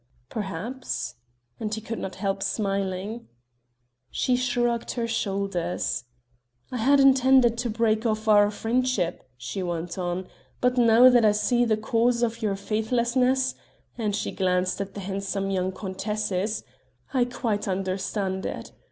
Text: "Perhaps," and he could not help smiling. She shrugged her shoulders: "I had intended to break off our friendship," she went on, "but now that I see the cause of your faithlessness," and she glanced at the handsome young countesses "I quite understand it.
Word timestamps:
"Perhaps," 0.29 1.13
and 1.59 1.71
he 1.75 1.79
could 1.79 1.99
not 1.99 2.15
help 2.15 2.41
smiling. 2.41 3.27
She 4.09 4.35
shrugged 4.35 4.93
her 4.93 5.07
shoulders: 5.07 6.05
"I 6.71 6.77
had 6.77 6.99
intended 6.99 7.55
to 7.59 7.69
break 7.69 8.03
off 8.03 8.27
our 8.27 8.49
friendship," 8.49 9.29
she 9.37 9.61
went 9.61 9.99
on, 9.99 10.27
"but 10.59 10.75
now 10.75 11.07
that 11.09 11.23
I 11.23 11.33
see 11.33 11.65
the 11.65 11.77
cause 11.77 12.23
of 12.23 12.41
your 12.41 12.55
faithlessness," 12.55 13.53
and 13.95 14.15
she 14.15 14.31
glanced 14.31 14.81
at 14.81 14.95
the 14.95 15.01
handsome 15.01 15.51
young 15.51 15.71
countesses 15.71 16.63
"I 17.13 17.25
quite 17.25 17.67
understand 17.67 18.43
it. 18.47 18.71